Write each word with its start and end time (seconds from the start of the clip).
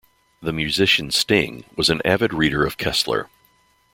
The 0.41 0.51
musician 0.51 1.11
Sting 1.11 1.63
was 1.75 1.91
an 1.91 2.01
avid 2.03 2.33
reader 2.33 2.65
of 2.65 2.75
Koestler. 2.75 3.27